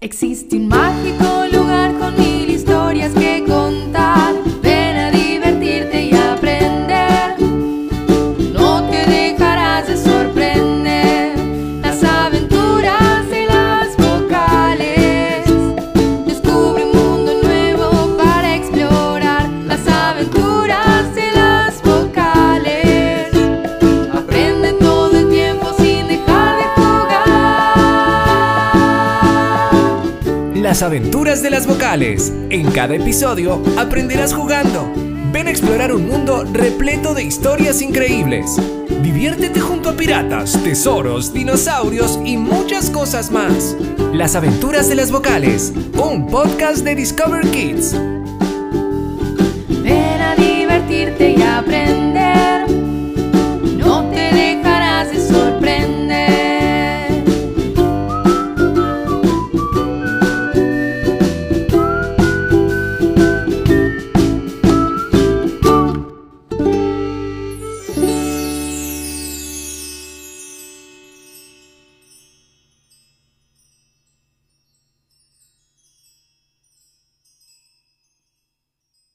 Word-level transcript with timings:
Existe 0.00 0.54
un 0.54 0.68
mágico 0.68 1.37
Las 30.62 30.82
aventuras 30.82 31.40
de 31.40 31.50
las 31.50 31.68
vocales. 31.68 32.32
En 32.50 32.72
cada 32.72 32.96
episodio 32.96 33.62
aprenderás 33.78 34.34
jugando. 34.34 34.92
Ven 35.32 35.46
a 35.46 35.50
explorar 35.50 35.94
un 35.94 36.08
mundo 36.08 36.42
repleto 36.52 37.14
de 37.14 37.22
historias 37.22 37.80
increíbles. 37.80 38.56
Diviértete 39.04 39.60
junto 39.60 39.90
a 39.90 39.92
piratas, 39.96 40.60
tesoros, 40.64 41.32
dinosaurios 41.32 42.18
y 42.24 42.36
muchas 42.36 42.90
cosas 42.90 43.30
más. 43.30 43.76
Las 44.12 44.34
aventuras 44.34 44.88
de 44.88 44.96
las 44.96 45.12
vocales. 45.12 45.72
Un 45.96 46.26
podcast 46.26 46.78
de 46.84 46.96
Discover 46.96 47.48
Kids. 47.52 47.94